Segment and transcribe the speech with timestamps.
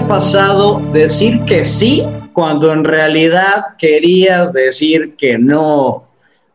[0.00, 6.04] pasado decir que sí cuando en realidad querías decir que no?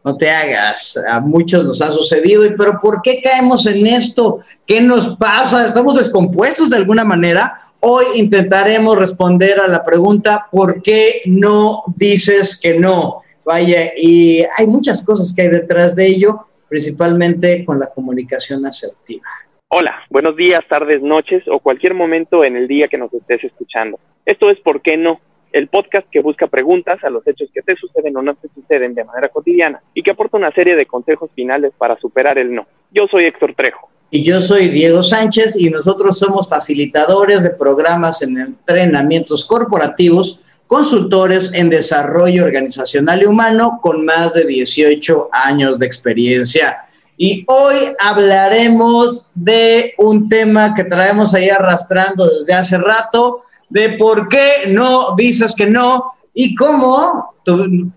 [0.04, 4.40] No te hagas, a muchos nos ha sucedido, y pero ¿por qué caemos en esto?
[4.66, 5.66] ¿Qué nos pasa?
[5.66, 7.72] ¿Estamos descompuestos de alguna manera?
[7.80, 13.22] Hoy intentaremos responder a la pregunta, ¿por qué no dices que no?
[13.46, 19.28] Vaya, y hay muchas cosas que hay detrás de ello, principalmente con la comunicación asertiva.
[19.72, 24.00] Hola, buenos días, tardes, noches o cualquier momento en el día que nos estés escuchando.
[24.26, 25.22] Esto es ¿Por qué no?
[25.52, 28.96] El podcast que busca preguntas a los hechos que te suceden o no te suceden
[28.96, 32.66] de manera cotidiana y que aporta una serie de consejos finales para superar el no.
[32.90, 33.92] Yo soy Héctor Trejo.
[34.10, 41.54] Y yo soy Diego Sánchez y nosotros somos facilitadores de programas en entrenamientos corporativos, consultores
[41.54, 46.89] en desarrollo organizacional y humano con más de 18 años de experiencia.
[47.22, 54.30] Y hoy hablaremos de un tema que traemos ahí arrastrando desde hace rato, de por
[54.30, 57.34] qué no dices que no y cómo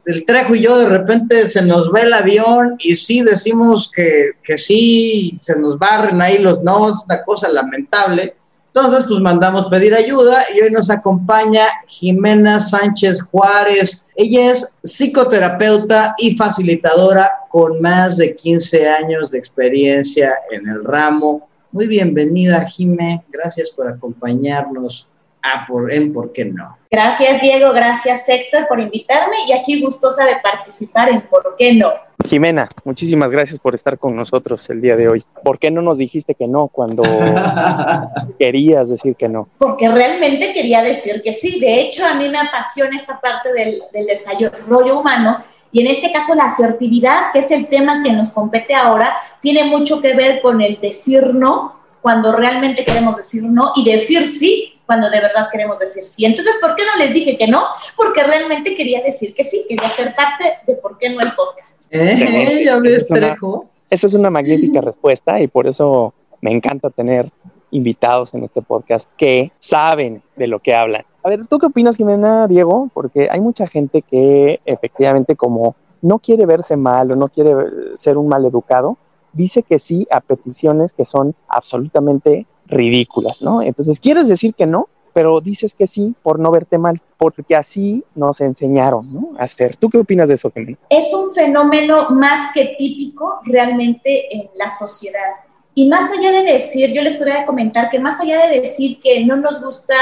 [0.07, 4.33] el Trejo y yo de repente se nos ve el avión y sí decimos que,
[4.43, 8.35] que sí, se nos barren ahí los no, es una cosa lamentable
[8.75, 14.03] entonces, pues mandamos pedir ayuda y hoy nos acompaña Jimena Sánchez Juárez.
[14.17, 21.51] Ella es psicoterapeuta y facilitadora con más de 15 años de experiencia en el ramo.
[21.71, 23.23] Muy bienvenida, Jimé.
[23.29, 25.07] Gracias por acompañarnos
[25.43, 26.77] a por, en ¿Por qué no?
[26.91, 27.73] Gracias, Diego.
[27.73, 31.91] Gracias, Héctor, por invitarme y aquí gustosa de participar en ¿Por qué no?
[32.27, 35.25] Jimena, muchísimas gracias por estar con nosotros el día de hoy.
[35.43, 37.03] ¿Por qué no nos dijiste que no cuando
[38.39, 39.49] querías decir que no?
[39.59, 41.59] Porque realmente quería decir que sí.
[41.59, 46.13] De hecho, a mí me apasiona esta parte del, del desarrollo humano y en este
[46.13, 50.43] caso la asertividad, que es el tema que nos compete ahora, tiene mucho que ver
[50.43, 55.49] con el decir no cuando realmente queremos decir no y decir sí cuando de verdad
[55.51, 56.25] queremos decir sí.
[56.25, 57.65] Entonces, ¿por qué no les dije que no?
[57.97, 61.87] Porque realmente quería decir que sí, quería ser parte de por qué no el podcast.
[61.91, 62.63] ¿Eh?
[62.65, 63.67] ¿Ya ves, Trejo?
[63.91, 67.31] Esa es una magnífica respuesta y por eso me encanta tener
[67.71, 71.05] invitados en este podcast que saben de lo que hablan.
[71.25, 72.89] A ver, ¿tú qué opinas, Jimena, Diego?
[72.93, 77.55] Porque hay mucha gente que efectivamente como no quiere verse mal o no quiere
[77.97, 78.99] ser un mal educado,
[79.33, 83.63] dice que sí a peticiones que son absolutamente ridículas, ¿no?
[83.63, 88.05] Entonces, quieres decir que no, pero dices que sí por no verte mal, porque así
[88.15, 89.05] nos enseñaron
[89.39, 89.77] a hacer.
[89.77, 90.79] ¿Tú qué opinas de eso, Gemini?
[90.89, 95.29] Es un fenómeno más que típico realmente en la sociedad.
[95.75, 99.25] Y más allá de decir, yo les podría comentar que más allá de decir que
[99.25, 99.95] no nos gusta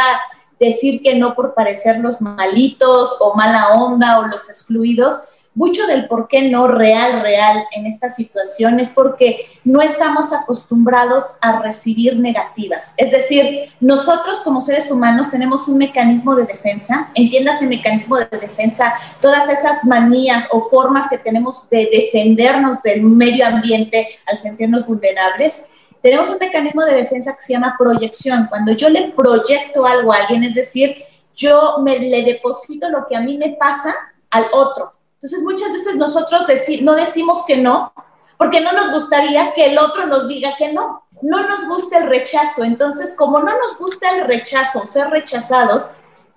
[0.59, 5.15] decir que no por parecer los malitos o mala onda o los excluidos,
[5.55, 11.37] mucho del por qué no real, real en esta situación es porque no estamos acostumbrados
[11.41, 12.95] a recibir negativas.
[12.97, 18.95] Es decir, nosotros como seres humanos tenemos un mecanismo de defensa, entiéndase mecanismo de defensa,
[19.21, 25.67] todas esas manías o formas que tenemos de defendernos del medio ambiente al sentirnos vulnerables.
[26.01, 28.47] Tenemos un mecanismo de defensa que se llama proyección.
[28.49, 30.97] Cuando yo le proyecto algo a alguien, es decir,
[31.35, 33.95] yo me le deposito lo que a mí me pasa
[34.31, 35.00] al otro.
[35.23, 36.47] Entonces muchas veces nosotros
[36.81, 37.93] no decimos que no,
[38.39, 41.03] porque no nos gustaría que el otro nos diga que no.
[41.21, 42.65] No nos gusta el rechazo.
[42.65, 45.91] Entonces, como no nos gusta el rechazo, ser rechazados,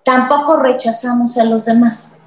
[0.03, 2.17] tampoco rechazamos a los demás.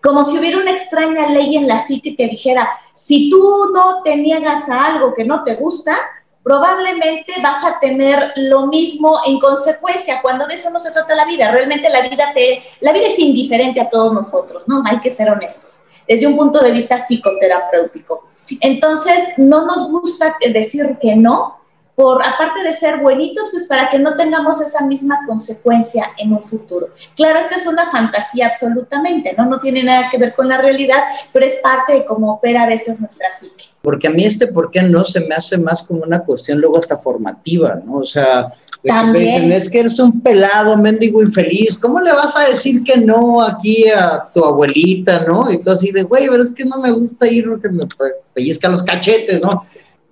[0.00, 4.16] Como si hubiera una extraña ley en la psique que dijera, si tú no te
[4.16, 5.96] niegas a algo que no te gusta,
[6.44, 11.24] probablemente vas a tener lo mismo en consecuencia, cuando de eso no se trata la
[11.24, 11.50] vida.
[11.50, 14.84] Realmente la vida, te, la vida es indiferente a todos nosotros, ¿no?
[14.86, 18.24] Hay que ser honestos desde un punto de vista psicoterapéutico.
[18.60, 21.58] Entonces, no nos gusta decir que no,
[21.96, 26.42] por aparte de ser buenitos, pues para que no tengamos esa misma consecuencia en un
[26.42, 26.90] futuro.
[27.16, 29.46] Claro, esta es una fantasía absolutamente, ¿no?
[29.46, 32.66] No tiene nada que ver con la realidad, pero es parte de cómo opera a
[32.66, 33.64] veces nuestra psique.
[33.80, 36.78] Porque a mí este por qué no se me hace más como una cuestión luego
[36.78, 37.98] hasta formativa, ¿no?
[37.98, 38.52] O sea,
[38.84, 39.50] También.
[39.50, 43.88] es que eres un pelado, mendigo infeliz, ¿cómo le vas a decir que no aquí
[43.88, 45.50] a tu abuelita, no?
[45.50, 47.86] Y tú así de, güey, pero es que no me gusta ir porque me
[48.34, 49.62] pellizca los cachetes, ¿no?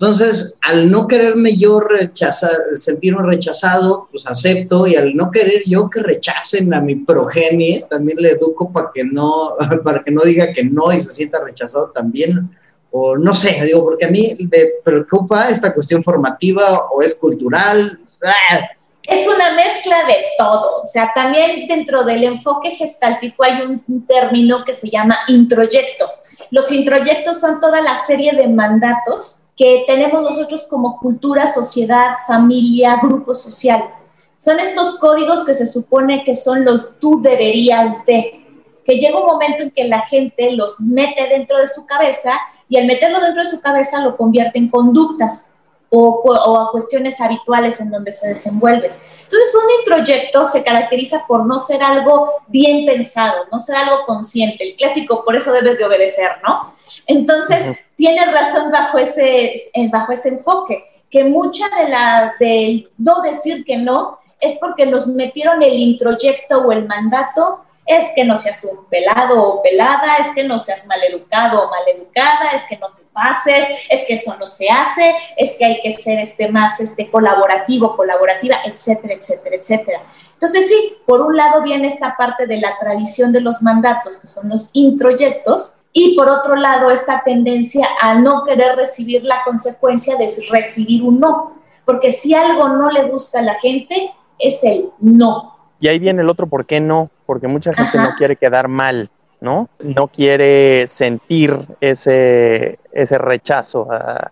[0.04, 5.88] Entonces, al no quererme yo rechazar, sentirme rechazado, pues acepto, y al no querer yo
[5.88, 10.52] que rechacen a mi progenie, también le educo para que no, para que no diga
[10.52, 12.50] que no y se sienta rechazado también.
[12.90, 17.98] O no sé, digo, porque a mí me preocupa esta cuestión formativa o es cultural.
[18.22, 18.60] ¡Ah!
[19.06, 20.82] Es una mezcla de todo.
[20.82, 26.10] O sea, también dentro del enfoque gestáltico hay un, término que se llama introyecto.
[26.50, 32.98] Los introyectos son toda la serie de mandatos que tenemos nosotros como cultura, sociedad, familia,
[33.02, 33.84] grupo social.
[34.38, 38.44] Son estos códigos que se supone que son los tú deberías de,
[38.84, 42.32] que llega un momento en que la gente los mete dentro de su cabeza
[42.68, 45.50] y al meterlo dentro de su cabeza lo convierte en conductas
[45.90, 48.92] o, a cuestiones habituales en donde se desenvuelven.
[49.22, 54.64] Entonces, un introyecto se caracteriza por no ser algo bien pensado, no ser algo consciente.
[54.64, 56.74] El clásico, por eso debes de obedecer, ¿no?
[57.06, 59.54] Entonces, tiene razón bajo ese,
[59.90, 65.06] bajo ese enfoque, que mucha de la de no decir que no es porque nos
[65.06, 70.28] metieron el introyecto o el mandato es que no seas un pelado o pelada, es
[70.34, 74.46] que no seas maleducado o maleducada, es que no te pases, es que eso no
[74.46, 80.02] se hace, es que hay que ser este más este colaborativo, colaborativa, etcétera, etcétera, etcétera.
[80.32, 84.28] Entonces sí, por un lado viene esta parte de la tradición de los mandatos, que
[84.28, 90.16] son los introyectos, y por otro lado esta tendencia a no querer recibir la consecuencia
[90.16, 91.52] de recibir un no,
[91.84, 95.56] porque si algo no le gusta a la gente, es el no.
[95.80, 99.10] Y ahí viene el otro por qué no, porque mucha gente no quiere quedar mal,
[99.40, 99.68] ¿no?
[99.80, 104.30] No quiere sentir ese, ese rechazo a,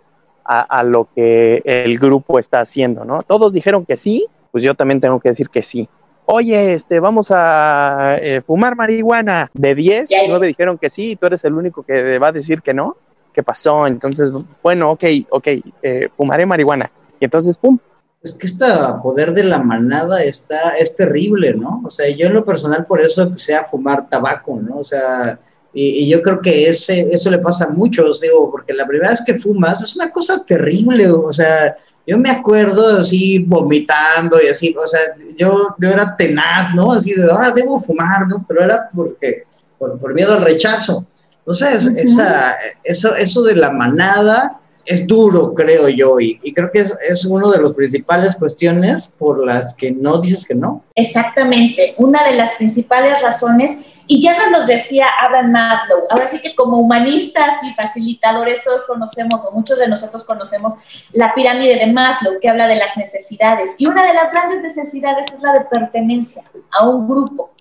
[0.85, 3.23] lo que el grupo está haciendo, ¿no?
[3.23, 5.89] Todos dijeron que sí, pues yo también tengo que decir que sí.
[6.27, 9.51] Oye, este, vamos a eh, fumar marihuana.
[9.55, 12.63] De 10, 9 dijeron que sí, y tú eres el único que va a decir
[12.63, 12.97] que no.
[13.33, 13.87] ¿Qué pasó?
[13.87, 14.31] Entonces,
[14.63, 15.49] bueno, ok, ok,
[15.83, 16.91] eh, fumaré marihuana.
[17.19, 17.79] Y entonces, pum,
[18.23, 18.65] es que este
[19.03, 21.83] poder de la manada está, es terrible, ¿no?
[21.85, 24.77] O sea, yo en lo personal por eso empecé a fumar tabaco, ¿no?
[24.77, 25.39] O sea,
[25.73, 29.23] y, yo creo que ese, eso le pasa a muchos, digo, porque la primera vez
[29.27, 31.77] que fumas es una cosa terrible, o sea,
[32.07, 35.01] yo me acuerdo así vomitando y así, o sea,
[35.37, 36.93] yo, yo era tenaz, ¿no?
[36.93, 38.45] Así de, ahora debo fumar, ¿no?
[38.47, 39.45] Pero era porque,
[39.79, 41.07] por, miedo al rechazo.
[41.39, 42.55] Entonces, esa,
[42.85, 47.51] eso, eso de la manada es duro, creo yo, y, creo que es, es una
[47.51, 50.83] de las principales cuestiones por las que no dices que no.
[50.95, 56.55] Exactamente, una de las principales razones, y ya nos decía Adam Maslow, ahora sí que
[56.55, 60.75] como humanistas y facilitadores todos conocemos, o muchos de nosotros conocemos,
[61.13, 65.27] la pirámide de Maslow, que habla de las necesidades, y una de las grandes necesidades
[65.33, 67.53] es la de pertenencia a un grupo.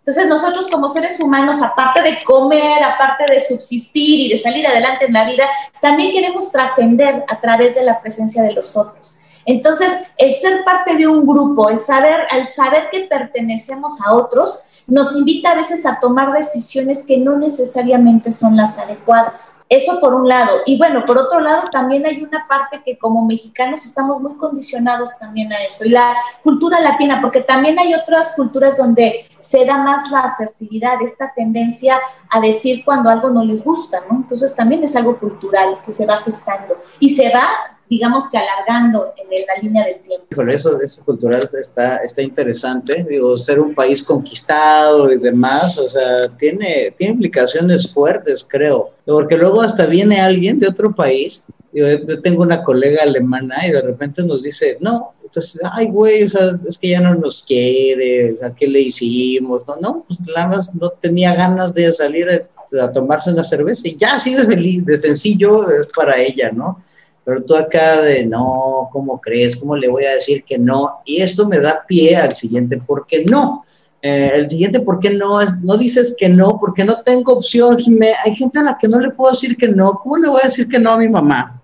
[0.00, 5.04] Entonces nosotros como seres humanos, aparte de comer, aparte de subsistir y de salir adelante
[5.04, 5.46] en la vida,
[5.80, 9.18] también queremos trascender a través de la presencia de los otros.
[9.44, 14.64] Entonces, el ser parte de un grupo, el saber, al saber que pertenecemos a otros,
[14.90, 19.56] nos invita a veces a tomar decisiones que no necesariamente son las adecuadas.
[19.68, 20.50] Eso por un lado.
[20.66, 25.16] Y bueno, por otro lado, también hay una parte que como mexicanos estamos muy condicionados
[25.16, 25.84] también a eso.
[25.84, 31.00] Y la cultura latina, porque también hay otras culturas donde se da más la asertividad,
[31.02, 34.16] esta tendencia a decir cuando algo no les gusta, ¿no?
[34.16, 37.46] Entonces también es algo cultural que se va gestando y se va
[37.90, 40.42] digamos que alargando en la línea del tiempo.
[40.52, 46.28] Eso, eso cultural está, está interesante, digo, ser un país conquistado y demás, o sea,
[46.38, 52.22] tiene, tiene implicaciones fuertes, creo, porque luego hasta viene alguien de otro país, yo, yo
[52.22, 56.58] tengo una colega alemana y de repente nos dice, no, entonces, ay, güey, o sea,
[56.68, 59.66] es que ya no nos quiere, o sea, ¿qué le hicimos?
[59.66, 63.96] No, no, pues nada más no tenía ganas de salir a, tomarse una cerveza y
[63.96, 66.84] ya así de sencillo es para ella, ¿no?
[67.24, 69.56] Pero tú acá de no, ¿cómo crees?
[69.56, 71.00] ¿Cómo le voy a decir que no?
[71.04, 73.64] Y esto me da pie al siguiente, ¿por qué no?
[74.02, 75.40] Eh, el siguiente, ¿por qué no?
[75.40, 78.12] Es, no dices que no, porque no tengo opción, Jimé.
[78.24, 79.92] Hay gente a la que no le puedo decir que no.
[80.02, 81.60] ¿Cómo le voy a decir que no a mi mamá?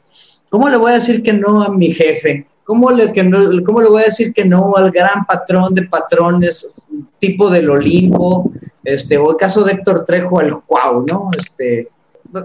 [0.50, 2.46] ¿Cómo le voy a decir que no a mi jefe?
[2.64, 5.82] ¿Cómo le, que no, ¿Cómo le voy a decir que no al gran patrón de
[5.82, 6.74] patrones,
[7.18, 8.50] tipo del Olimpo,
[8.82, 11.30] este, o el caso de Héctor Trejo, el Cuau, ¿no?
[11.36, 11.88] Este,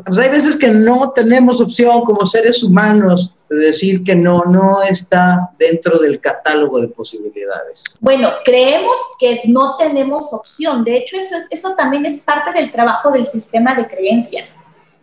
[0.05, 4.81] pues hay veces que no tenemos opción como seres humanos de decir que no, no
[4.81, 7.83] está dentro del catálogo de posibilidades.
[8.00, 10.83] Bueno, creemos que no tenemos opción.
[10.83, 14.55] De hecho, eso, eso también es parte del trabajo del sistema de creencias.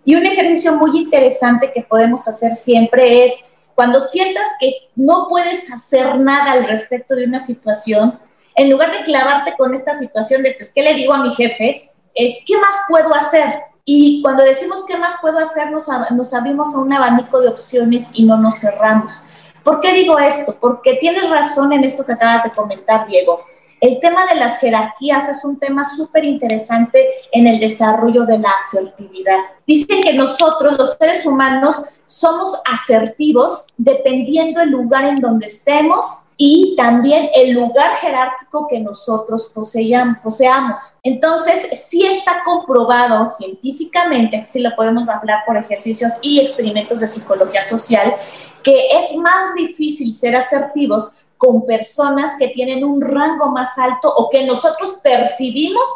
[0.05, 3.33] Y un ejercicio muy interesante que podemos hacer siempre es
[3.75, 8.19] cuando sientas que no puedes hacer nada al respecto de una situación,
[8.57, 11.91] en lugar de clavarte con esta situación de, pues, ¿qué le digo a mi jefe?
[12.15, 13.61] Es, ¿qué más puedo hacer?
[13.91, 18.11] Y cuando decimos qué más puedo hacer, nos, nos abrimos a un abanico de opciones
[18.13, 19.23] y no nos cerramos.
[19.65, 20.55] ¿Por qué digo esto?
[20.61, 23.41] Porque tienes razón en esto que acabas de comentar, Diego.
[23.81, 28.51] El tema de las jerarquías es un tema súper interesante en el desarrollo de la
[28.51, 29.39] asertividad.
[29.67, 36.75] Dicen que nosotros, los seres humanos, somos asertivos dependiendo el lugar en donde estemos y
[36.77, 40.79] también el lugar jerárquico que nosotros poseamos.
[41.03, 47.61] Entonces, sí está comprobado científicamente, si lo podemos hablar por ejercicios y experimentos de psicología
[47.61, 48.15] social,
[48.63, 54.29] que es más difícil ser asertivos con personas que tienen un rango más alto o
[54.29, 55.89] que nosotros percibimos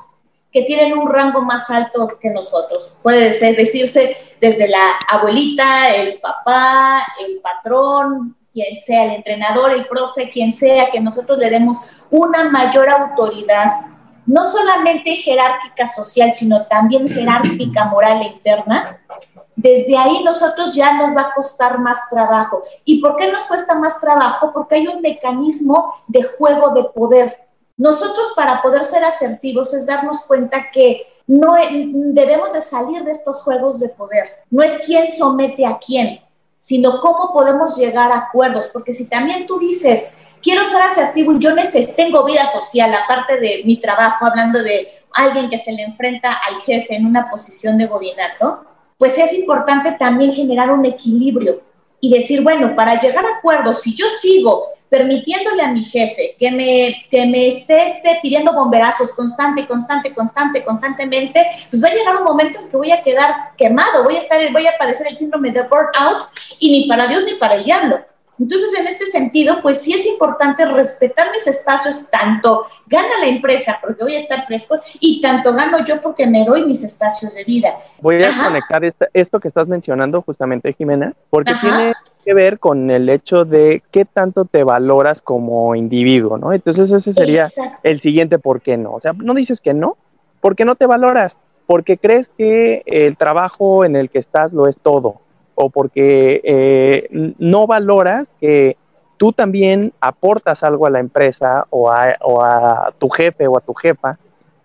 [0.53, 2.95] que tienen un rango más alto que nosotros.
[3.03, 9.87] Puede ser, decirse desde la abuelita, el papá, el patrón, quien sea, el entrenador, el
[9.87, 11.79] profe, quien sea, que nosotros le demos
[12.11, 13.67] una mayor autoridad,
[14.27, 19.01] no solamente jerárquica social, sino también jerárquica moral e interna,
[19.57, 22.63] desde ahí nosotros ya nos va a costar más trabajo.
[22.85, 24.53] ¿Y por qué nos cuesta más trabajo?
[24.53, 27.39] Porque hay un mecanismo de juego de poder.
[27.77, 33.43] Nosotros para poder ser asertivos es darnos cuenta que no debemos de salir de estos
[33.43, 34.45] juegos de poder.
[34.51, 36.21] No es quién somete a quién,
[36.59, 38.69] sino cómo podemos llegar a acuerdos.
[38.73, 40.13] Porque si también tú dices,
[40.43, 41.51] quiero ser asertivo y yo
[41.97, 46.61] tengo vida social, aparte de mi trabajo, hablando de alguien que se le enfrenta al
[46.61, 48.65] jefe en una posición de godinato,
[48.99, 51.63] pues es importante también generar un equilibrio
[52.01, 56.51] y decir, bueno, para llegar a acuerdos, si yo sigo permitiéndole a mi jefe que
[56.51, 62.17] me, que me esté, esté pidiendo bomberazos constante, constante, constante, constantemente, pues va a llegar
[62.17, 65.17] un momento en que voy a quedar quemado, voy a estar, voy a padecer el
[65.17, 68.05] síndrome de burnout y ni para Dios ni para el diablo.
[68.39, 73.79] Entonces, en este sentido, pues sí es importante respetar mis espacios, tanto gana la empresa
[73.81, 77.45] porque voy a estar fresco y tanto gano yo porque me doy mis espacios de
[77.45, 77.75] vida.
[78.01, 81.93] Voy a conectar esto que estás mencionando justamente, Jimena, porque tiene
[82.25, 86.53] que ver con el hecho de qué tanto te valoras como individuo, ¿no?
[86.53, 87.49] Entonces ese sería
[87.83, 88.95] el siguiente por qué no.
[88.95, 89.99] O sea, no dices que no,
[90.41, 94.79] porque no te valoras, porque crees que el trabajo en el que estás lo es
[94.81, 95.21] todo
[95.55, 98.77] o porque eh, no valoras que
[99.17, 104.19] tú también aportas algo a la empresa o a, tu jefe o a tu jefa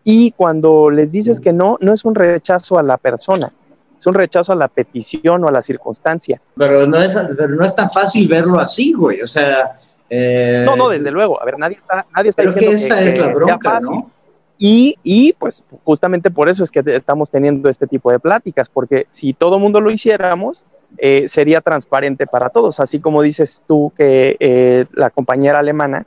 [0.04, 3.52] y cuando les dices que no, no es un rechazo a la persona,
[3.98, 6.42] es un rechazo a la petición o a la circunstancia.
[6.56, 7.14] Pero no es,
[7.50, 9.80] no es tan fácil verlo así, güey, o sea...
[10.10, 13.20] Eh, no, no, desde luego, a ver, nadie está, nadie está diciendo que, esa es
[13.20, 14.10] la bronca, ¿no?
[14.58, 19.06] Y, y, pues justamente por eso es que estamos teniendo este tipo de pláticas, porque
[19.12, 20.66] si todo mundo lo hiciéramos,
[20.98, 22.80] eh, sería transparente para todos.
[22.80, 26.06] Así como dices tú que eh, la compañera alemana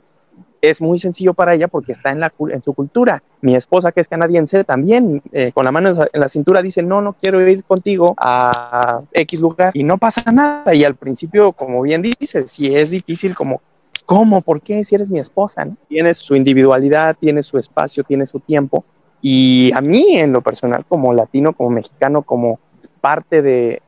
[0.61, 3.23] es muy sencillo para ella porque está en, la, en su cultura.
[3.41, 7.01] Mi esposa, que es canadiense, también eh, con la mano en la cintura dice, no,
[7.01, 10.73] no quiero ir contigo a X lugar y no pasa nada.
[10.73, 13.61] Y al principio, como bien dices, si es difícil como,
[14.05, 14.41] ¿cómo?
[14.41, 14.83] ¿Por qué?
[14.83, 15.77] Si eres mi esposa, ¿no?
[15.87, 18.83] Tiene su individualidad, tiene su espacio, tiene su tiempo.
[19.21, 22.59] Y a mí, en lo personal, como latino, como mexicano, como
[23.01, 23.81] parte de,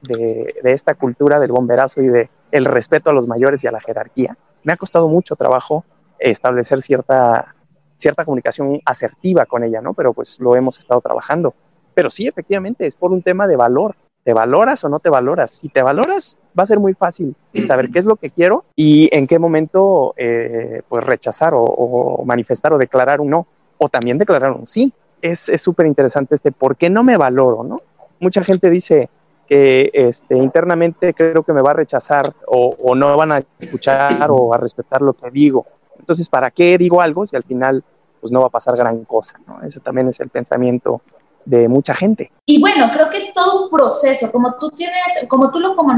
[0.63, 4.37] esta cultura del bomberazo y de el respeto a los mayores y a la jerarquía.
[4.63, 5.85] Me ha costado mucho trabajo
[6.19, 7.55] establecer cierta,
[7.97, 9.93] cierta comunicación asertiva con ella, ¿no?
[9.93, 11.53] Pero pues lo hemos estado trabajando.
[11.93, 13.95] Pero sí, efectivamente, es por un tema de valor.
[14.23, 15.51] ¿Te valoras o no te valoras?
[15.51, 17.35] Si te valoras, va a ser muy fácil
[17.67, 22.71] saber qué es lo que quiero y en qué momento eh, pues rechazar o, manifestar
[22.71, 24.93] o declarar un no, o también declarar un sí.
[25.21, 27.77] Es súper interesante este por qué no me valoro, ¿no?
[28.23, 29.09] Mucha gente dice
[29.47, 34.53] que este, internamente creo que me va a rechazar o, no van a escuchar o
[34.53, 35.65] a respetar lo que digo.
[35.99, 37.83] Entonces, ¿para qué digo algo si al final
[38.19, 39.39] pues no va a pasar gran cosa?
[39.45, 39.61] ¿no?
[39.63, 41.01] Ese también es el pensamiento
[41.45, 42.31] de mucha gente.
[42.45, 45.93] Y bueno, creo que es todo un proceso, como tú tienes, como tú lo, como,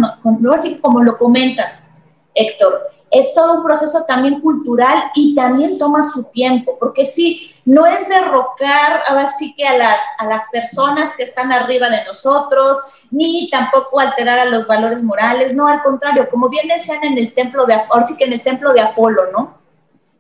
[0.82, 1.86] como lo comentas,
[2.34, 7.86] Héctor, es todo un proceso también cultural y también toma su tiempo, porque sí, no
[7.86, 12.78] es derrocar ahora sí que a las, a las personas que están arriba de nosotros,
[13.12, 17.34] ni tampoco alterar a los valores morales, no, al contrario, como bien decían en el
[17.34, 19.58] templo de, ahora sí que en el templo de Apolo, ¿no?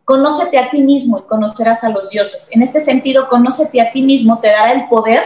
[0.05, 2.49] Conócete a ti mismo y conocerás a los dioses.
[2.51, 5.23] En este sentido, conócete a ti mismo te dará el poder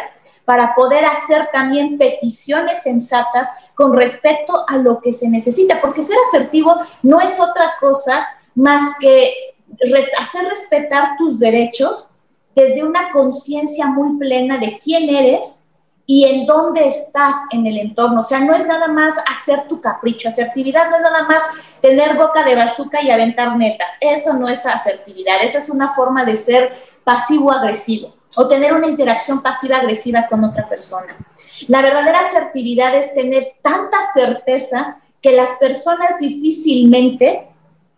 [0.49, 6.17] para poder hacer también peticiones sensatas con respecto a lo que se necesita, porque ser
[6.27, 9.31] asertivo no es otra cosa más que
[10.19, 12.09] hacer respetar tus derechos
[12.55, 15.61] desde una conciencia muy plena de quién eres
[16.07, 18.21] y en dónde estás en el entorno.
[18.21, 20.29] O sea, no es nada más hacer tu capricho.
[20.29, 21.43] Asertividad no es nada más
[21.79, 23.91] tener boca de bazooka y aventar metas.
[24.01, 25.43] Eso no es asertividad.
[25.43, 31.17] Esa es una forma de ser pasivo-agresivo o tener una interacción pasiva-agresiva con otra persona.
[31.67, 37.48] La verdadera asertividad es tener tanta certeza que las personas difícilmente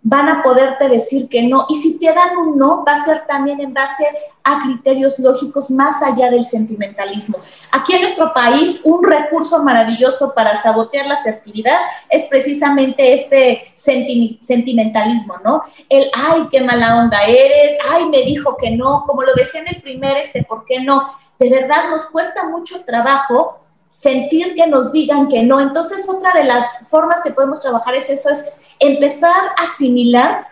[0.03, 1.65] van a poderte decir que no.
[1.69, 4.05] Y si te dan un no, va a ser también en base
[4.43, 7.37] a criterios lógicos más allá del sentimentalismo.
[7.71, 11.77] Aquí en nuestro país, un recurso maravilloso para sabotear la asertividad
[12.09, 15.63] es precisamente este sentimentalismo, ¿no?
[15.87, 19.75] El, ay, qué mala onda eres, ay, me dijo que no, como lo decía en
[19.75, 21.13] el primer, este, ¿por qué no?
[21.37, 23.60] De verdad nos cuesta mucho trabajo
[23.91, 25.59] sentir que nos digan que no.
[25.59, 30.47] Entonces, otra de las formas que podemos trabajar es eso, es empezar a asimilar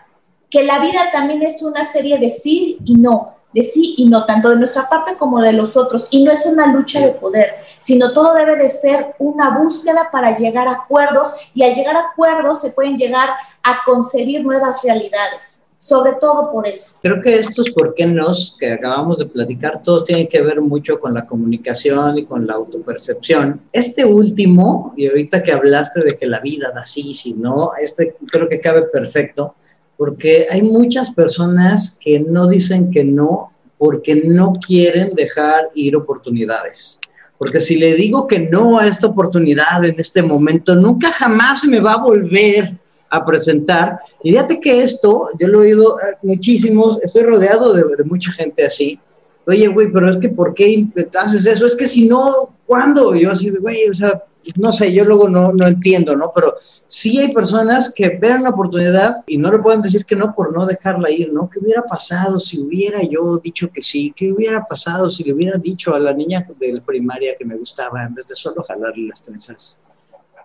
[0.50, 4.26] que la vida también es una serie de sí y no, de sí y no,
[4.26, 6.08] tanto de nuestra parte como de los otros.
[6.10, 10.36] Y no es una lucha de poder, sino todo debe de ser una búsqueda para
[10.36, 13.30] llegar a acuerdos y al llegar a acuerdos se pueden llegar
[13.62, 15.62] a concebir nuevas realidades.
[15.82, 16.94] Sobre todo por eso.
[17.00, 21.00] Creo que estos por qué nos que acabamos de platicar, todos tienen que ver mucho
[21.00, 23.62] con la comunicación y con la autopercepción.
[23.72, 28.14] Este último, y ahorita que hablaste de que la vida da sí, sí, no, este
[28.30, 29.54] creo que cabe perfecto
[29.96, 36.98] porque hay muchas personas que no dicen que no porque no quieren dejar ir oportunidades.
[37.38, 41.80] Porque si le digo que no a esta oportunidad en este momento, nunca jamás me
[41.80, 42.79] va a volver
[43.10, 43.98] a presentar.
[44.22, 48.64] Y fíjate que esto, yo lo he oído eh, muchísimos, estoy rodeado de, mucha gente
[48.64, 48.98] así.
[49.46, 50.86] Oye, güey, pero es que ¿por qué
[51.18, 51.66] haces eso?
[51.66, 53.14] Es que si no, ¿cuándo?
[53.14, 54.22] Yo así, güey, o sea,
[54.56, 56.32] no sé, yo luego no, no entiendo, ¿no?
[56.34, 56.54] Pero
[56.86, 60.52] sí hay personas que ven una oportunidad y no le pueden decir que no por
[60.52, 61.48] no dejarla ir, ¿no?
[61.50, 64.12] ¿Qué hubiera pasado si hubiera yo dicho que sí?
[64.14, 67.56] ¿Qué hubiera pasado si le hubiera dicho a la niña de la primaria que me
[67.56, 69.78] gustaba en vez de solo jalarle las trenzas?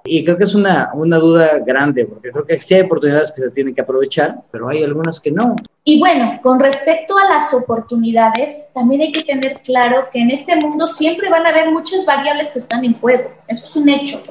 [0.08, 3.42] Y creo que es una, una duda grande, porque creo que sí hay oportunidades que
[3.42, 5.56] se tienen que aprovechar, pero hay algunas que no.
[5.84, 10.56] Y bueno, con respecto a las oportunidades, también hay que tener claro que en este
[10.58, 13.32] mundo siempre van a haber muchas variables que están en juego.
[13.48, 14.22] Eso es un hecho.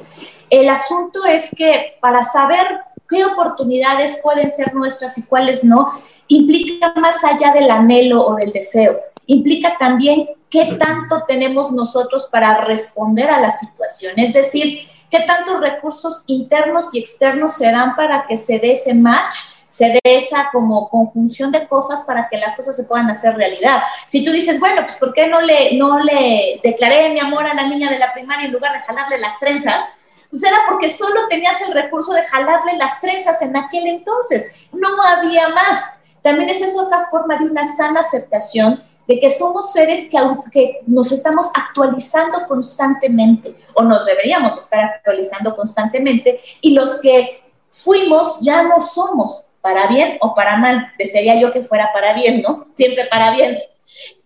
[0.49, 2.65] El asunto es que para saber
[3.09, 5.91] qué oportunidades pueden ser nuestras y cuáles no,
[6.27, 8.99] implica más allá del anhelo o del deseo.
[9.27, 14.13] Implica también qué tanto tenemos nosotros para responder a la situación.
[14.17, 18.93] Es decir, ¿Qué tantos recursos internos y externos se dan para que se dé ese
[18.93, 19.35] match?
[19.67, 23.81] se dé esa como conjunción de cosas para que las cosas se puedan hacer realidad.
[24.07, 27.53] Si tú dices, bueno, pues ¿por qué no le, no le declaré mi amor a
[27.53, 29.83] la niña de la primaria en lugar de jalarle las trenzas?
[30.29, 35.01] Pues era porque solo tenías el recurso de jalarle las trenzas en aquel entonces, no
[35.01, 35.97] había más.
[36.21, 40.17] También esa es otra forma de una sana aceptación de que somos seres que,
[40.51, 48.39] que nos estamos actualizando constantemente o nos deberíamos estar actualizando constantemente y los que fuimos
[48.41, 50.91] ya no somos para bien o para mal.
[50.97, 52.67] Desearía yo que fuera para bien, ¿no?
[52.75, 53.57] Siempre para bien.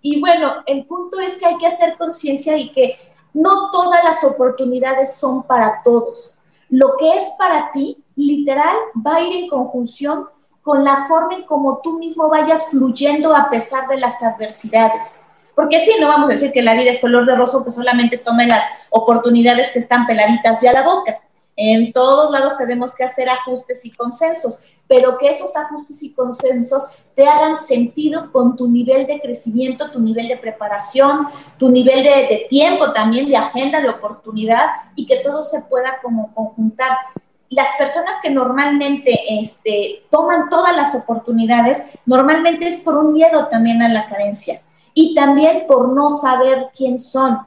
[0.01, 2.97] Y bueno, el punto es que hay que hacer conciencia y que
[3.33, 6.37] no todas las oportunidades son para todos.
[6.69, 10.27] Lo que es para ti, literal, va a ir en conjunción
[10.69, 15.19] con la forma en cómo tú mismo vayas fluyendo a pesar de las adversidades.
[15.55, 18.19] Porque sí, no vamos a decir que la vida es color de rosa, que solamente
[18.19, 21.21] tome las oportunidades que están peladitas ya a la boca.
[21.55, 26.91] En todos lados tenemos que hacer ajustes y consensos, pero que esos ajustes y consensos
[27.15, 32.45] te hagan sentido con tu nivel de crecimiento, tu nivel de preparación, tu nivel de
[32.47, 36.95] tiempo también, de agenda, de oportunidad, y que todo se pueda como conjuntar
[37.49, 43.81] las personas que normalmente este, toman todas las oportunidades, normalmente es por un miedo también
[43.81, 44.61] a la carencia
[44.93, 47.39] y también por no saber quién son.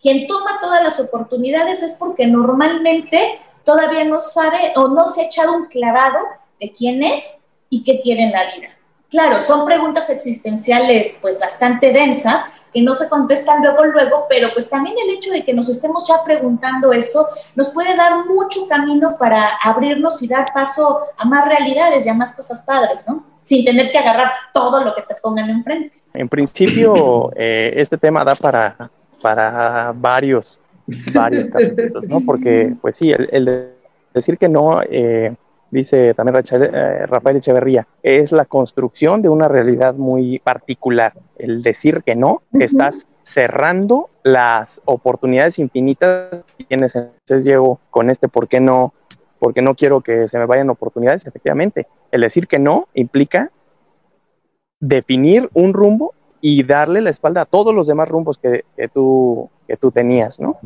[0.00, 5.24] Quien toma todas las oportunidades es porque normalmente todavía no sabe o no se ha
[5.26, 6.18] echado un clavado
[6.60, 7.38] de quién es
[7.70, 8.77] y qué quiere en la vida.
[9.10, 12.42] Claro, son preguntas existenciales pues bastante densas
[12.72, 16.06] que no se contestan luego, luego, pero pues también el hecho de que nos estemos
[16.06, 21.48] ya preguntando eso nos puede dar mucho camino para abrirnos y dar paso a más
[21.48, 23.24] realidades y a más cosas padres, ¿no?
[23.40, 25.96] Sin tener que agarrar todo lo que te pongan enfrente.
[26.12, 28.90] En principio, eh, este tema da para,
[29.22, 30.60] para varios,
[31.14, 32.20] varios capítulos, ¿no?
[32.26, 33.72] Porque, pues sí, el, el
[34.12, 34.82] decir que no...
[34.82, 35.34] Eh,
[35.70, 41.14] dice también eh, Rafael Echeverría, es la construcción de una realidad muy particular.
[41.36, 46.96] El decir que no, estás cerrando las oportunidades infinitas que tienes.
[46.96, 48.94] Entonces llego con este por qué no,
[49.38, 51.86] porque no quiero que se me vayan oportunidades, efectivamente.
[52.10, 53.50] El decir que no implica
[54.80, 59.76] definir un rumbo y darle la espalda a todos los demás rumbos que, tú, que
[59.76, 60.58] tú tenías, ¿no?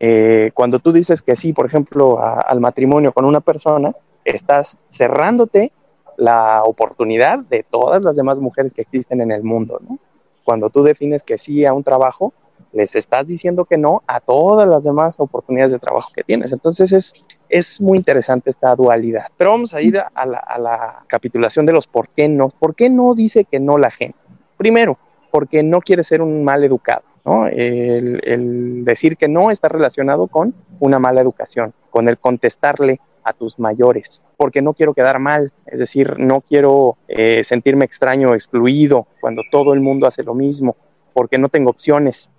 [0.00, 3.92] Eh, cuando tú dices que sí, por ejemplo, al matrimonio con una persona,
[4.36, 5.72] estás cerrándote
[6.16, 9.98] la oportunidad de todas las demás mujeres que existen en el mundo, ¿no?
[10.44, 12.32] Cuando tú defines que sí a un trabajo,
[12.72, 16.52] les estás diciendo que no a todas las demás oportunidades de trabajo que tienes.
[16.52, 17.14] Entonces es,
[17.48, 19.26] es muy interesante esta dualidad.
[19.36, 22.48] Pero vamos a ir a la, capitulación de los por qué no.
[22.48, 24.18] ¿Por qué no dice que no la gente?
[24.56, 24.98] Primero,
[25.30, 27.02] porque no quiere ser un mal educado.
[27.24, 27.46] ¿no?
[27.46, 33.32] El, el decir que no está relacionado con una mala educación, con el contestarle a
[33.34, 39.06] tus mayores, porque no quiero quedar mal, es decir, no quiero eh, sentirme extraño, excluido,
[39.20, 40.76] cuando todo el mundo hace lo mismo,
[41.12, 42.30] porque no tengo opciones.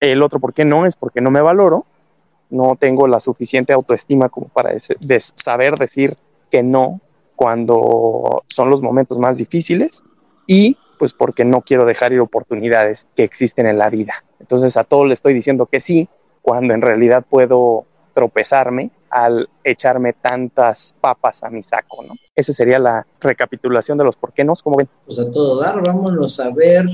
[0.00, 0.86] El otro, ¿por qué no?
[0.86, 1.84] Es porque no me valoro,
[2.50, 4.72] no tengo la suficiente autoestima como para
[5.34, 6.16] saber decir
[6.50, 7.00] que no
[7.36, 10.02] cuando son los momentos más difíciles
[10.46, 14.24] y pues porque no quiero dejar ir oportunidades que existen en la vida.
[14.40, 16.08] Entonces a todos le estoy diciendo que sí,
[16.42, 17.84] cuando en realidad puedo
[18.14, 22.14] tropezarme al echarme tantas papas a mi saco, ¿no?
[22.34, 24.88] Esa sería la recapitulación de los por qué no, ¿cómo ven?
[25.06, 26.86] Pues a todo dar, vámonos a ver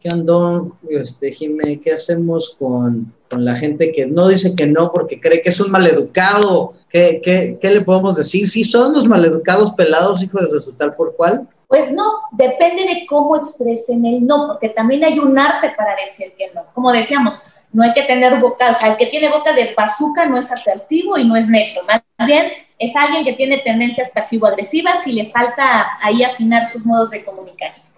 [0.00, 4.92] qué andón, este, Jimé, qué hacemos con, con, la gente que no dice que no
[4.92, 8.48] porque cree que es un maleducado, ¿qué, qué, qué le podemos decir?
[8.48, 11.48] ¿Sí son los maleducados pelados, hijos de resultar por cuál?
[11.68, 16.32] Pues no, depende de cómo expresen el no, porque también hay un arte para decir
[16.38, 16.62] que no.
[16.72, 17.40] Como decíamos,
[17.72, 20.50] no hay que tener boca, o sea, el que tiene boca de bazooka no es
[20.50, 25.30] asertivo y no es neto, más bien es alguien que tiene tendencias pasivo-agresivas y le
[25.30, 27.94] falta ahí afinar sus modos de comunicarse.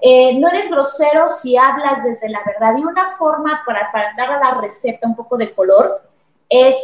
[0.00, 4.32] Eh, no eres grosero si hablas desde la verdad y una forma para, para dar
[4.32, 6.02] a la receta un poco de color
[6.48, 6.74] es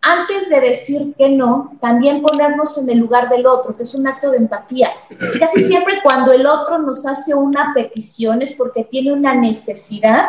[0.00, 4.06] antes de decir que no, también ponernos en el lugar del otro, que es un
[4.06, 4.90] acto de empatía.
[5.40, 10.24] Casi siempre cuando el otro nos hace una petición es porque tiene una necesidad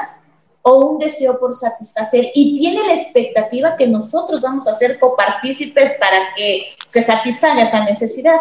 [0.68, 5.94] o un deseo por satisfacer y tiene la expectativa que nosotros vamos a ser copartícipes
[5.98, 8.38] para que se satisfaga esa necesidad.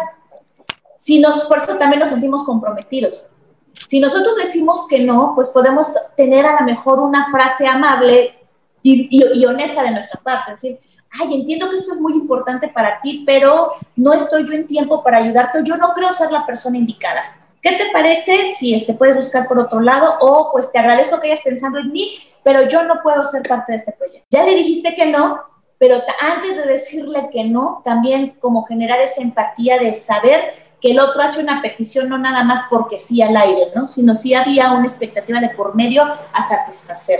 [0.97, 3.27] Si nos, por eso también nos sentimos comprometidos.
[3.85, 5.87] Si nosotros decimos que no, pues podemos
[6.17, 8.37] tener a lo mejor una frase amable
[8.83, 10.79] y, y, y honesta de nuestra parte, es decir,
[11.11, 15.01] ay, entiendo que esto es muy importante para ti, pero no estoy yo en tiempo
[15.01, 17.36] para ayudarte, yo no creo ser la persona indicada.
[17.61, 21.27] ¿Qué te parece si este, puedes buscar por otro lado o pues te agradezco que
[21.27, 24.27] hayas pensado en mí, pero yo no puedo ser parte de este proyecto?
[24.29, 25.41] Ya le dijiste que no,
[25.77, 30.99] pero antes de decirle que no, también como generar esa empatía de saber que el
[30.99, 33.87] otro hace una petición no nada más porque sí al aire, ¿no?
[33.87, 37.19] Sino si había una expectativa de por medio a satisfacer.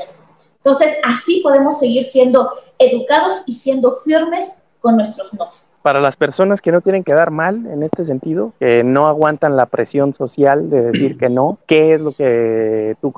[0.58, 5.67] Entonces, así podemos seguir siendo educados y siendo firmes con nuestros nos.
[5.88, 9.68] Para las personas que no quieren quedar mal en este sentido, que no aguantan la
[9.68, 13.14] presión social de decir que no, ¿qué es lo que tú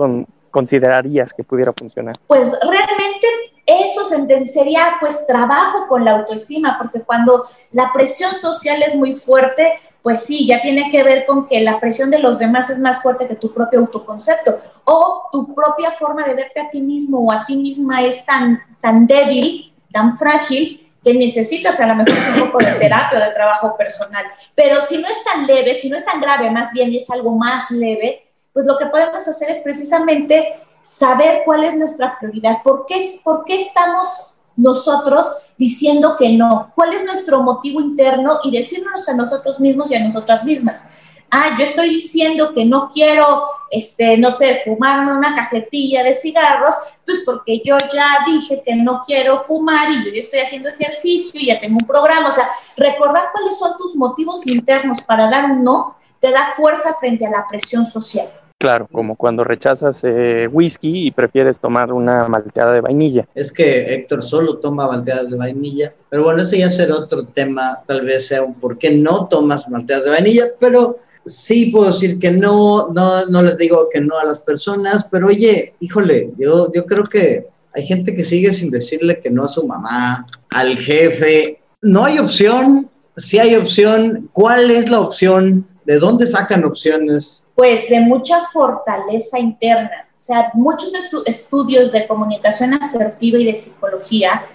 [0.51, 2.13] considerarías que pudiera funcionar?
[2.27, 3.27] Pues realmente
[3.65, 4.01] eso
[4.45, 10.23] sería pues trabajo con la autoestima, porque cuando la presión social es muy fuerte, pues
[10.23, 13.27] sí, ya tiene que ver con que la presión de los demás es más fuerte
[13.27, 17.47] que tu propio autoconcepto o tu propia forma de verte a ti mismo o a
[17.47, 22.57] ti misma es tan, tan débil, tan frágil, que necesitas a lo mejor un poco
[22.59, 24.25] de terapia o de trabajo personal.
[24.55, 27.31] Pero si no es tan leve, si no es tan grave, más bien es algo
[27.31, 32.85] más leve, pues lo que podemos hacer es precisamente saber cuál es nuestra prioridad, por
[32.85, 35.25] qué, por qué estamos nosotros
[35.57, 36.73] diciendo que no?
[36.75, 38.39] ¿Cuál es nuestro motivo interno?
[38.43, 40.85] Y decirnos a nosotros mismos y a nosotras mismas.
[41.31, 46.75] Ah, yo estoy diciendo que no quiero, este, no sé, fumarme una cajetilla de cigarros,
[47.05, 51.39] pues porque yo ya dije que no quiero fumar y yo ya estoy haciendo ejercicio
[51.39, 52.29] y ya tengo un programa.
[52.29, 56.93] O sea, recordar cuáles son tus motivos internos para dar un no te da fuerza
[56.95, 58.27] frente a la presión social.
[58.61, 63.25] Claro, como cuando rechazas eh, whisky y prefieres tomar una malteada de vainilla.
[63.33, 67.81] Es que Héctor solo toma malteadas de vainilla, pero bueno, ese ya será otro tema,
[67.87, 70.97] tal vez sea un por qué no tomas malteadas de vainilla, pero
[71.29, 75.27] sí puedo decir que no, no, no les digo que no a las personas, pero
[75.27, 79.47] oye, híjole, yo, yo creo que hay gente que sigue sin decirle que no a
[79.47, 81.61] su mamá, al jefe.
[81.81, 85.67] No hay opción, si hay opción, ¿cuál es la opción?
[85.85, 87.43] ¿De dónde sacan opciones?
[87.59, 90.07] pues de mucha fortaleza interna.
[90.17, 90.93] O sea, muchos
[91.25, 94.45] estudios de comunicación asertiva y de psicología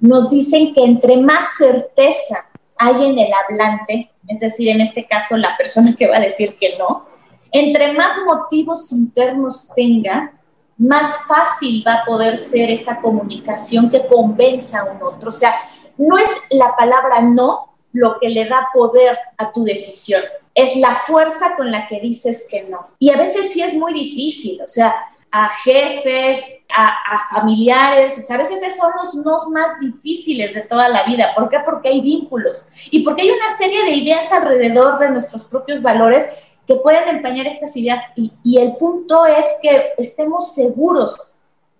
[0.00, 2.46] nos dicen que entre más certeza
[2.78, 6.56] hay en el hablante, es decir, en este caso la persona que va a decir
[6.56, 7.06] que no,
[7.50, 10.32] entre más motivos internos tenga,
[10.76, 15.28] más fácil va a poder ser esa comunicación que convenza a un otro.
[15.28, 15.54] O sea,
[15.96, 20.22] no es la palabra no lo que le da poder a tu decisión
[20.58, 22.88] es la fuerza con la que dices que no.
[22.98, 24.92] Y a veces sí es muy difícil, o sea,
[25.30, 30.88] a jefes, a, familiares, o sea, a veces son los nos más difíciles de toda
[30.88, 31.32] la vida.
[31.34, 31.58] ¿Por qué?
[31.64, 36.26] Porque hay vínculos y porque hay una serie de ideas alrededor de nuestros propios valores
[36.66, 41.30] que pueden empañar estas ideas y, el punto es que estemos seguros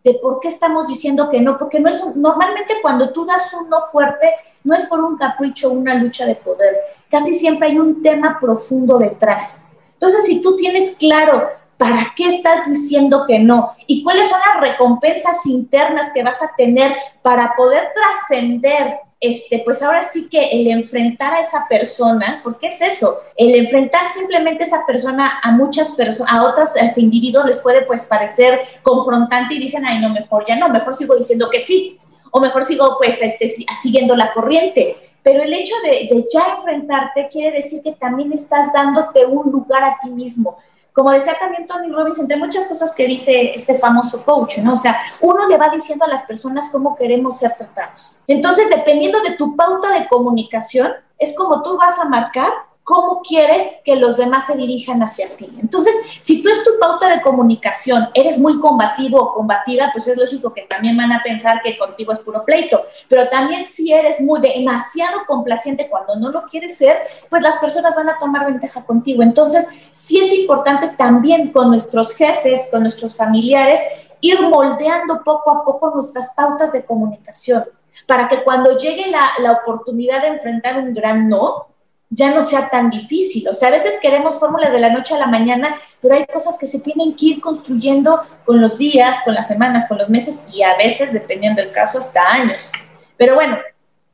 [0.03, 3.69] de por qué estamos diciendo que no, porque no es normalmente cuando tú das un
[3.69, 4.33] no fuerte,
[4.65, 6.77] no es por un capricho una lucha de poder,
[7.11, 9.65] casi siempre hay un tema profundo detrás.
[9.93, 14.61] Entonces, si tú tienes claro para qué estás diciendo que no y cuáles son las
[14.69, 20.69] recompensas internas que vas a tener para poder trascender este, pues ahora sí que el
[20.69, 25.91] enfrentar a esa persona, porque es eso, el enfrentar simplemente a esa persona a muchas
[25.93, 30.45] personas, a otros este, individuos les puede pues parecer confrontante y dicen, ay, no, mejor
[30.47, 31.97] ya no, mejor sigo diciendo que sí,
[32.31, 33.49] o mejor sigo pues este,
[33.81, 34.97] siguiendo la corriente.
[35.23, 39.83] pero el hecho de, de ya enfrentarte quiere decir que también estás dándote un lugar
[39.83, 40.59] a ti mismo
[40.99, 44.75] como decía también Tony Robbins, entre muchas cosas que dice este famoso coach, ¿no?
[44.75, 48.19] O sea, uno le va diciendo a las personas cómo queremos ser tratados.
[48.27, 52.51] Entonces, dependiendo de tu pauta de comunicación, es como tú vas a marcar
[52.89, 55.47] cómo quieres que los demás se dirijan hacia ti.
[55.61, 60.17] Entonces, si tú es tu pauta de comunicación, eres muy combativo o combativa, pues es
[60.17, 62.81] lógico que también van a pensar que contigo es puro pleito.
[63.07, 66.97] Pero también si eres muy demasiado complaciente cuando no lo quieres ser,
[67.29, 69.23] pues las personas van a tomar ventaja contigo.
[69.23, 73.81] Entonces, sí es importante también con nuestros jefes, con nuestros familiares,
[74.23, 77.67] ir moldeando poco a poco nuestras pautas de comunicación
[78.07, 81.67] para que cuando llegue la, la oportunidad de enfrentar un gran no,
[82.11, 83.49] ya no sea tan difícil.
[83.49, 86.59] O sea, a veces queremos fórmulas de la noche a la mañana, pero hay cosas
[86.59, 90.47] que se tienen que ir construyendo con los días, con las semanas, con los meses
[90.53, 92.73] y a veces, dependiendo del caso, hasta años.
[93.17, 93.59] Pero bueno,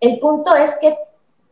[0.00, 0.96] el punto es que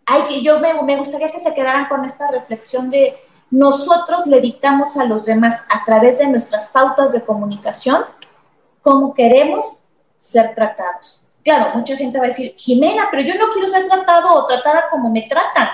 [0.05, 3.17] hay que, yo me, me gustaría que se quedaran con esta reflexión de
[3.51, 8.03] nosotros le dictamos a los demás a través de nuestras pautas de comunicación
[8.81, 9.79] cómo queremos
[10.17, 11.25] ser tratados.
[11.45, 14.85] Claro, mucha gente va a decir, Jimena, pero yo no quiero ser tratado o tratada
[14.91, 15.69] como me tratan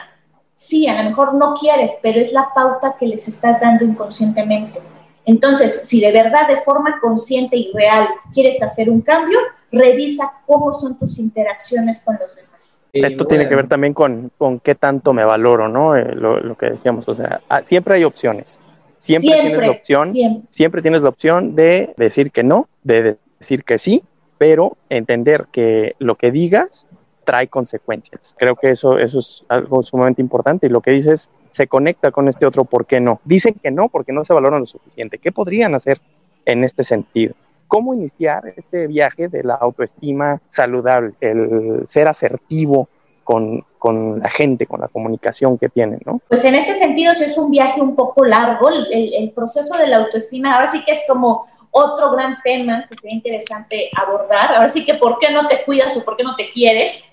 [0.58, 4.80] sí, a lo mejor no quieres, pero es la pauta que les estás dando inconscientemente.
[5.24, 9.38] Entonces, si de verdad, de forma consciente y real, quieres hacer un cambio,
[9.70, 12.82] revisa cómo son tus interacciones con los demás.
[12.92, 15.94] Esto tiene que ver también con, con qué tanto me valoro, ¿no?
[15.94, 18.60] Eh, lo, que decíamos, o sea, ah, siempre hay opciones.
[18.96, 20.12] Siempre, tienes la opción,
[20.48, 24.02] siempre tienes la opción de decir que no, de decir que sí,
[24.38, 26.88] pero entender que lo que digas
[27.28, 28.34] trae consecuencias.
[28.38, 32.26] Creo que eso, eso es algo sumamente importante y lo que dices se conecta con
[32.26, 33.20] este otro por qué no.
[33.26, 35.18] Dicen que no porque no se valoran lo suficiente.
[35.18, 36.00] ¿Qué podrían hacer
[36.46, 37.34] en este sentido?
[37.66, 42.88] ¿Cómo iniciar este viaje de la autoestima saludable, el ser asertivo
[43.24, 46.22] con, con, la gente, con la comunicación que tienen, ¿no?
[46.28, 49.98] Pues en este sentido es un viaje un poco largo, el, el, proceso de la
[49.98, 54.82] autoestima, ahora sí que es como otro gran tema que sería interesante abordar, ahora sí
[54.82, 57.10] que por qué no te cuidas o por qué no te quieres,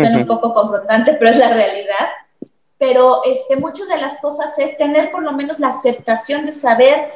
[0.00, 2.08] Suena un poco confrontante, pero es la realidad.
[2.78, 7.12] Pero este, muchas de las cosas es tener por lo menos la aceptación de saber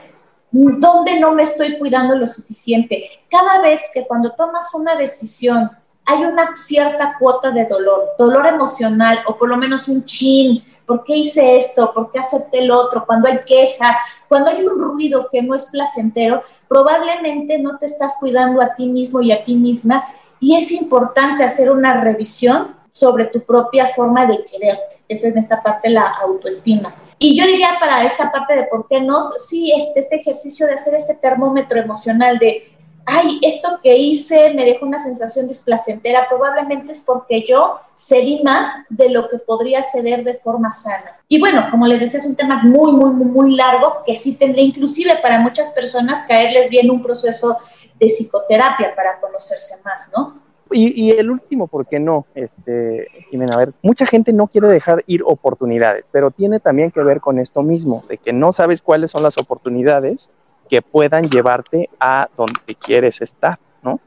[0.50, 3.08] dónde no me estoy cuidando lo suficiente.
[3.28, 5.70] Cada vez que cuando tomas una decisión
[6.06, 11.02] hay una cierta cuota de dolor, dolor emocional o por lo menos un chin, ¿por
[11.02, 11.92] qué hice esto?
[11.94, 13.04] ¿Por qué acepté el otro?
[13.06, 18.16] Cuando hay queja, cuando hay un ruido que no es placentero, probablemente no te estás
[18.20, 20.04] cuidando a ti mismo y a ti misma
[20.44, 24.96] y es importante hacer una revisión sobre tu propia forma de quererte.
[25.08, 26.94] Esa es en esta parte la autoestima.
[27.18, 30.74] Y yo diría para esta parte de por qué no, sí, este, este ejercicio de
[30.74, 32.70] hacer este termómetro emocional de,
[33.06, 38.66] ay, esto que hice me dejó una sensación displacentera, probablemente es porque yo cedí más
[38.90, 41.18] de lo que podría ceder de forma sana.
[41.26, 44.36] Y bueno, como les decía, es un tema muy, muy, muy, muy largo que sí
[44.36, 47.56] tendría inclusive para muchas personas caerles bien un proceso
[47.98, 50.44] de psicoterapia para conocerse más, ¿no?
[50.70, 52.26] Y, el último, ¿por qué no?
[52.34, 57.02] Este, Jimena, a ver, mucha gente no quiere dejar ir oportunidades, pero tiene también que
[57.02, 60.32] ver con esto mismo, de que no sabes cuáles son las oportunidades
[60.68, 64.00] que puedan llevarte a donde quieres estar, ¿no?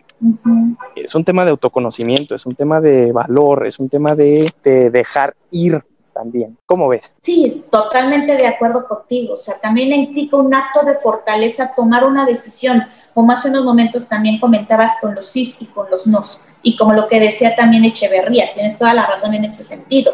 [0.96, 4.90] Es un tema de autoconocimiento, es un tema de valor, es un tema de, de
[4.90, 5.84] dejar ir
[6.18, 6.58] también.
[6.66, 7.16] ¿Cómo ves?
[7.22, 9.36] Sí, totalmente de acuerdo contigo.
[9.36, 14.08] O sea, también implica un acto de fortaleza tomar una decisión, como hace unos momentos
[14.08, 16.40] también comentabas con los sí y con los nos.
[16.64, 20.14] Y como lo que decía también Echeverría, tienes toda la razón en ese sentido.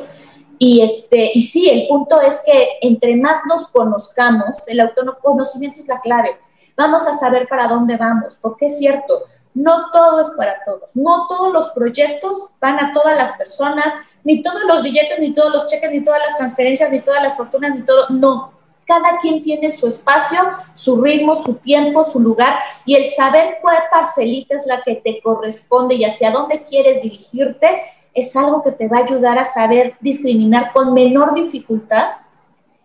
[0.59, 5.87] Y, este, y sí, el punto es que entre más nos conozcamos, el autoconocimiento es
[5.87, 6.37] la clave.
[6.75, 11.27] Vamos a saber para dónde vamos, porque es cierto, no todo es para todos, no
[11.27, 15.67] todos los proyectos van a todas las personas, ni todos los billetes, ni todos los
[15.67, 18.53] cheques, ni todas las transferencias, ni todas las fortunas, ni todo, no.
[18.85, 20.39] Cada quien tiene su espacio,
[20.75, 25.21] su ritmo, su tiempo, su lugar y el saber cuál parcelita es la que te
[25.21, 27.81] corresponde y hacia dónde quieres dirigirte
[28.13, 32.07] es algo que te va a ayudar a saber discriminar con menor dificultad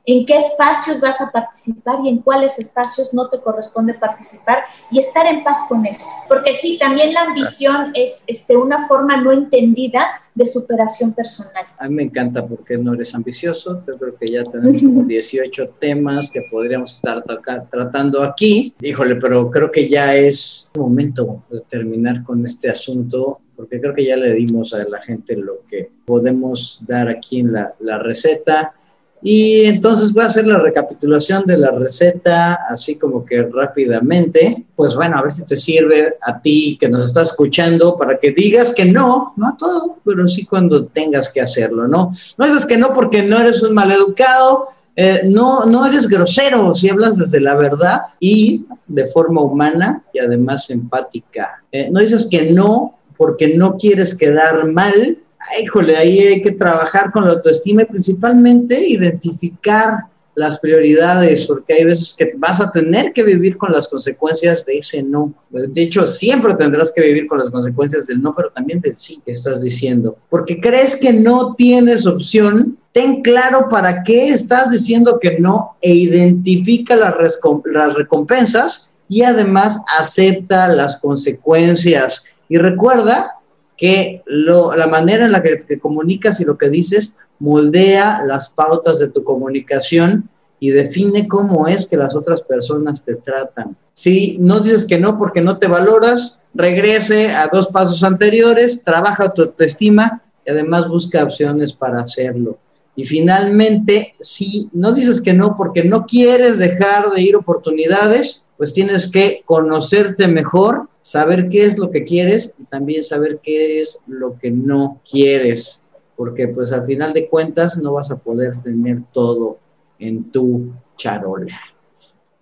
[0.08, 4.98] en qué espacios vas a participar y en cuáles espacios no te corresponde participar y
[5.00, 6.06] estar en paz con eso.
[6.26, 11.62] Porque sí, también la ambición es este, una forma no entendida de superación personal.
[11.76, 13.82] A mí me encanta porque no eres ambicioso.
[13.86, 17.22] Yo creo que ya tenemos como 18 temas que podríamos estar
[17.70, 18.74] tratando aquí.
[18.80, 24.04] Híjole, pero creo que ya es momento de terminar con este asunto porque creo que
[24.04, 28.77] ya le dimos a la gente lo que podemos dar aquí en la, la receta
[29.22, 34.64] Y entonces voy a hacer la recapitulación de la receta, así como que rápidamente.
[34.76, 38.32] Pues bueno, a ver si te sirve a ti que nos estás escuchando para que
[38.32, 42.10] digas que no, no a todo, pero sí cuando tengas que hacerlo, ¿no?
[42.36, 44.68] No dices que no porque no eres un maleducado,
[45.00, 50.18] eh, no, no eres grosero si hablas desde la verdad y de forma humana y
[50.18, 51.62] además empática.
[51.70, 55.18] Eh, no dices que no porque no quieres quedar mal,
[55.62, 60.04] híjole, ahí hay que trabajar con la autoestima y principalmente identificar
[60.38, 64.78] las prioridades, porque hay veces que vas a tener que vivir con las consecuencias de
[64.78, 65.34] ese no.
[65.50, 69.20] De hecho, siempre tendrás que vivir con las consecuencias del no, pero también del sí
[69.26, 70.16] que estás diciendo.
[70.30, 75.92] Porque crees que no tienes opción, ten claro para qué estás diciendo que no e
[75.92, 77.16] identifica las,
[77.64, 82.22] las recompensas y además acepta las consecuencias.
[82.48, 83.37] Y recuerda
[83.78, 88.98] que la manera en la que te comunicas y lo que dices moldea las pautas
[88.98, 90.28] de tu comunicación
[90.60, 93.76] y define cómo es que las otras personas te tratan.
[93.94, 99.32] Si no dices que no porque no te valoras, regrese a dos pasos anteriores, trabaja
[99.32, 102.58] tu autoestima y además busca opciones para hacerlo.
[102.96, 108.72] Y finalmente, si no dices que no porque no quieres dejar de ir oportunidades, pues
[108.72, 114.04] tienes que conocerte mejor saber qué es lo que quieres y también saber qué es
[114.06, 115.82] lo que no quieres,
[116.16, 119.56] porque pues al final de cuentas no vas a poder tener todo
[119.98, 121.58] en tu charola.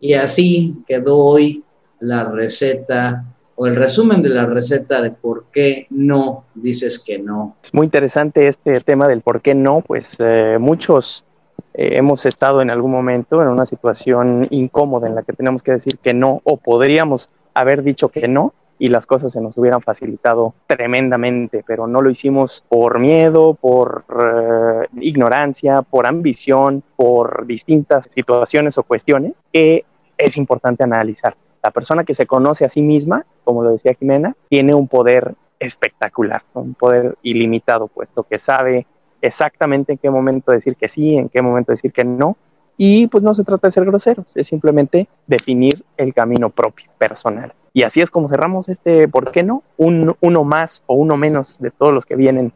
[0.00, 1.62] Y así quedó hoy
[2.00, 3.24] la receta
[3.54, 7.54] o el resumen de la receta de por qué no dices que no.
[7.62, 11.24] Es muy interesante este tema del por qué no, pues eh, muchos
[11.72, 15.70] eh, hemos estado en algún momento en una situación incómoda en la que tenemos que
[15.70, 19.80] decir que no o podríamos haber dicho que no y las cosas se nos hubieran
[19.80, 28.06] facilitado tremendamente, pero no lo hicimos por miedo, por eh, ignorancia, por ambición, por distintas
[28.10, 29.86] situaciones o cuestiones que
[30.18, 31.36] es importante analizar.
[31.62, 35.34] La persona que se conoce a sí misma, como lo decía Jimena, tiene un poder
[35.58, 38.86] espectacular, un poder ilimitado, puesto que sabe
[39.22, 42.36] exactamente en qué momento decir que sí, en qué momento decir que no,
[42.76, 47.54] y pues no se trata de ser groseros, es simplemente definir el camino propio, personal.
[47.72, 49.62] Y así es como cerramos este, ¿por qué no?
[49.76, 52.52] Un, uno más o uno menos de todos los que vienen,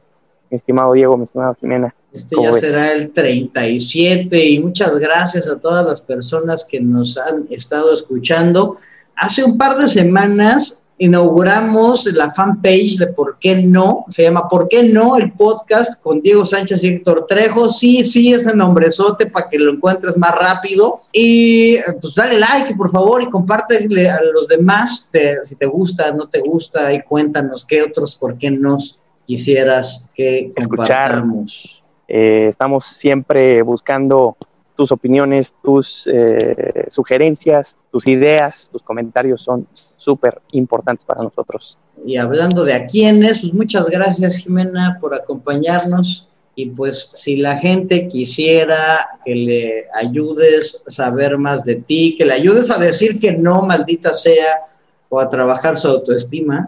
[0.50, 1.94] mi estimado Diego, mi estimado Jimena.
[2.12, 7.46] Este ya será el 37 y muchas gracias a todas las personas que nos han
[7.50, 8.78] estado escuchando.
[9.14, 14.04] Hace un par de semanas inauguramos la fanpage de ¿Por qué no?
[14.10, 15.16] Se llama ¿Por qué no?
[15.16, 17.70] El podcast con Diego Sánchez y Héctor Trejo.
[17.70, 21.00] Sí, sí, ese nombrezote para que lo encuentres más rápido.
[21.10, 25.10] Y pues dale like, por favor, y compártele a los demás
[25.42, 30.52] si te gusta, no te gusta, y cuéntanos qué otros ¿Por qué nos quisieras que
[30.54, 31.24] escuchar.
[32.08, 34.36] Eh, estamos siempre buscando
[34.80, 41.76] tus opiniones, tus eh, sugerencias, tus ideas, tus comentarios son súper importantes para nosotros.
[42.06, 47.58] Y hablando de a quiénes, pues muchas gracias Jimena por acompañarnos y pues si la
[47.58, 53.20] gente quisiera que le ayudes a saber más de ti, que le ayudes a decir
[53.20, 54.64] que no, maldita sea,
[55.10, 56.66] o a trabajar su autoestima,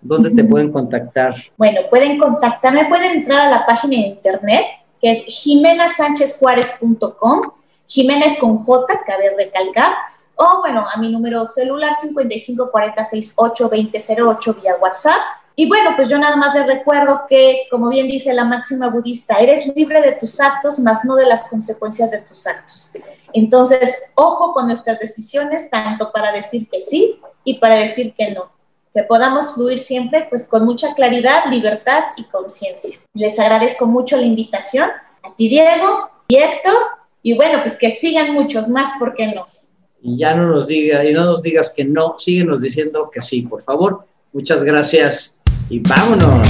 [0.00, 1.34] ¿dónde te pueden contactar?
[1.56, 4.64] Bueno, pueden contactarme, pueden entrar a la página de internet
[5.02, 7.42] que es jimenasanchezjuárez.com,
[7.86, 9.94] Jiménez con J, cabe recalcar,
[10.36, 15.20] o bueno, a mi número celular 5540682008 vía WhatsApp.
[15.54, 19.36] Y bueno, pues yo nada más les recuerdo que, como bien dice la máxima budista,
[19.36, 22.90] eres libre de tus actos, más no de las consecuencias de tus actos.
[23.34, 28.50] Entonces, ojo con nuestras decisiones, tanto para decir que sí y para decir que no
[28.94, 32.98] que podamos fluir siempre pues con mucha claridad, libertad y conciencia.
[33.14, 34.90] Les agradezco mucho la invitación
[35.22, 36.74] a ti Diego y Héctor
[37.22, 39.72] y bueno, pues que sigan muchos más porque nos.
[40.02, 43.42] Y ya no nos diga y no nos digas que no, síguenos diciendo que sí,
[43.42, 44.04] por favor.
[44.32, 46.48] Muchas gracias y vámonos.